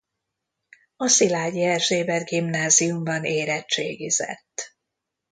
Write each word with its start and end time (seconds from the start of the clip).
A 0.97 1.07
Szilágyi 1.07 1.63
Erzsébet 1.63 2.25
Gimnáziumban 2.29 3.23
érettségizett. 3.23 4.73